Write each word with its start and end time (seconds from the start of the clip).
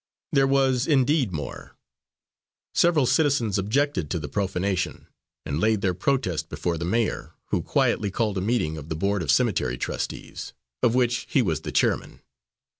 There 0.31 0.47
was 0.47 0.87
indeed 0.87 1.31
more. 1.31 1.75
Several 2.73 3.05
citizens 3.05 3.59
objected 3.59 4.09
to 4.09 4.17
the 4.19 4.27
profanation, 4.27 5.05
and 5.45 5.59
laid 5.59 5.81
their 5.81 5.93
protest 5.93 6.49
before 6.49 6.79
the 6.79 6.85
mayor, 6.85 7.33
who 7.49 7.61
quietly 7.61 8.09
called 8.09 8.39
a 8.39 8.41
meeting 8.41 8.77
of 8.79 8.89
the 8.89 8.95
board 8.95 9.21
of 9.21 9.29
cemetery 9.29 9.77
trustees, 9.77 10.53
of 10.81 10.95
which 10.95 11.27
he 11.29 11.43
was 11.43 11.61
the 11.61 11.71
chairman. 11.71 12.19